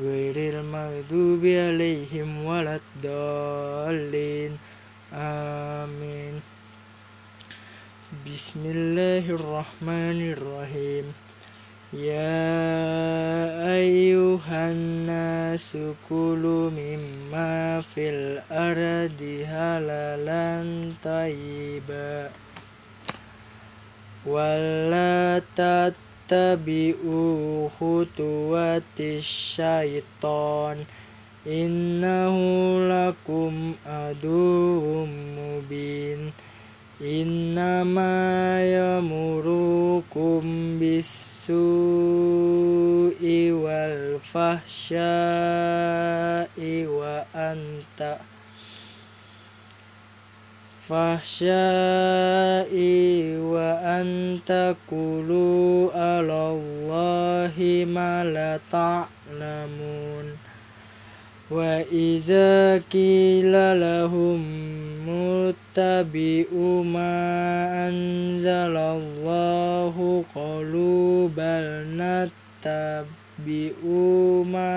غير 0.00 0.36
المغضوب 0.36 1.46
عليهم 1.46 2.44
ولا 2.44 2.80
الضالين 2.80 4.56
آمين 5.14 6.40
بسم 8.26 8.60
الله 8.66 9.24
الرحمن 9.30 10.32
الرحيم 10.32 11.12
يا 11.92 12.48
أيها 13.76 14.70
الناس 14.72 15.76
كلوا 16.08 16.70
مما 16.70 17.80
في 17.80 18.10
الأرض 18.10 19.20
حلالا 19.46 20.64
طيبا 21.04 22.30
ولا 24.26 25.42
تتبعوا 25.56 26.11
ittabi'u 26.32 27.68
khutuwati 27.68 29.20
syaiton 29.20 30.80
innahu 31.44 32.80
lakum 32.88 33.76
aduhum 33.84 35.12
mubin. 35.36 36.32
Innama 37.02 38.64
yamurukum 38.64 40.44
bisu'i 40.80 41.52
wal 43.52 44.16
fahsya'i 44.16 44.96
wa 46.88 47.28
anta' 47.36 48.31
fahsyai 50.88 51.62
wa 53.38 53.78
antakulu 54.02 55.88
ala 55.94 56.58
Allahi 56.58 57.86
ma 57.86 58.26
la 58.26 58.58
ta'lamun. 58.70 60.34
Wa 61.52 61.84
iza 61.86 62.80
kila 62.88 63.76
lahum 63.76 64.40
muttabi'u 65.04 66.80
ma 66.80 67.12
anzalallahu 67.90 69.20
qalu 70.32 71.28
bal 71.28 71.92
nattabi'u 71.92 72.88
ma 74.48 74.72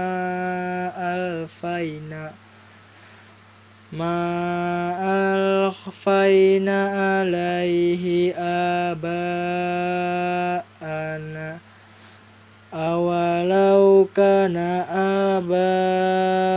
alfaina 0.92 2.36
ma 3.96 4.92
al 5.00 5.65
ألفينا 6.05 6.81
عليه 7.21 8.35
آباءنا 8.93 9.21
أولو 12.75 14.09
كان 14.17 14.57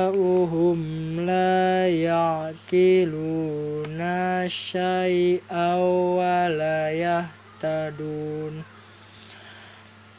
آباؤهم 0.04 0.80
لا 1.26 1.88
يعقلون 1.88 3.24
شيئا 4.48 5.76
ولا 6.20 6.92
يهتدون 6.92 8.64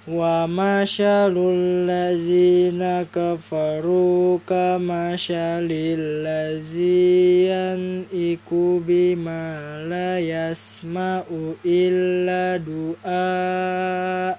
ومثل 0.09 1.37
الذين 1.57 3.07
كفروا 3.15 4.39
كمثل 4.49 5.69
الذي 5.73 7.49
ينئك 7.49 8.49
بما 8.53 9.85
لا 9.89 10.21
يسمع 10.21 11.23
إلا 11.67 12.57
دعاء 12.61 14.39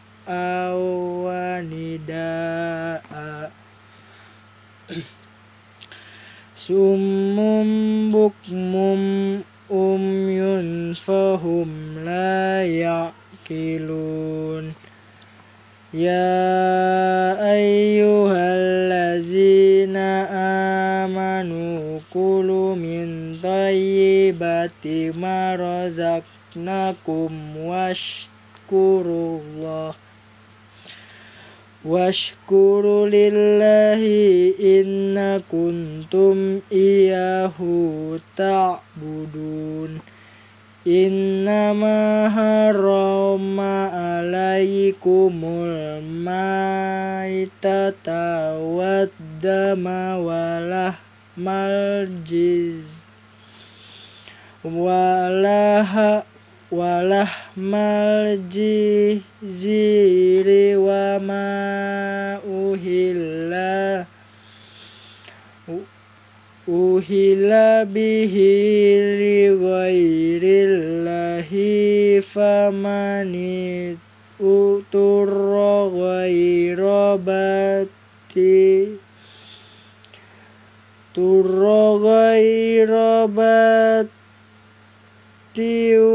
ونداء 1.26 3.06
سم 6.58 7.38
بكم 8.12 8.76
أمي 9.72 10.94
فهم 10.94 12.00
لا 12.06 12.66
يعقلون 12.66 14.74
يا 15.95 17.35
أيها 17.53 18.55
الذين 18.55 19.97
آمنوا 21.07 21.99
كلوا 22.15 22.75
من 22.75 23.37
طيبات 23.43 24.87
ما 25.17 25.57
رزقناكم 25.59 27.57
واشكروا 27.57 29.41
الله 29.41 29.95
واشكروا 31.85 33.07
لله 33.09 34.03
إن 34.63 35.43
كنتم 35.53 36.61
إياه 36.73 37.59
تعبدون. 38.37 40.01
Innama 40.91 42.27
harama 42.35 43.95
alaikumul 44.19 46.03
maitata 46.03 47.79
waddama 48.59 50.19
walah 50.19 50.99
maljiz 51.39 53.07
walah 54.67 56.27
walah 56.75 57.31
maljiziri 57.55 59.15
wa 60.75 61.23
ma 61.23 61.47
uhillah 62.43 64.11
uhila 66.69 67.89
bihi 67.89 68.53
li 69.17 69.49
ghairillahi 69.65 71.57
famanit 72.21 73.97
uturra 74.37 75.89
ghairabati 75.89 77.89
turra 81.17 81.97
wa 81.97 82.29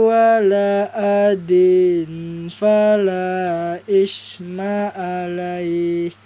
wala 0.05 0.85
adin 1.29 2.45
fala 2.49 3.81
isma 3.89 4.93
alaihi 4.93 6.24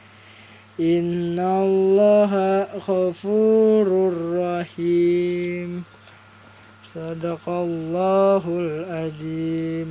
إن 0.79 1.40
الله 1.40 2.63
غفور 2.88 4.13
رحيم. 4.34 5.84
صدق 6.94 7.50
الله 7.50 8.44
العظيم. 8.47 9.90